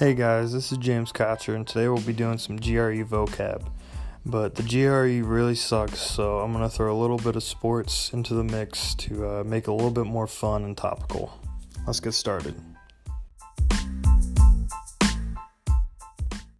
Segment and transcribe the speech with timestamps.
[0.00, 3.68] Hey guys, this is James Kotcher, and today we'll be doing some GRE vocab.
[4.24, 8.10] But the GRE really sucks, so I'm going to throw a little bit of sports
[8.14, 11.38] into the mix to uh, make it a little bit more fun and topical.
[11.86, 12.54] Let's get started.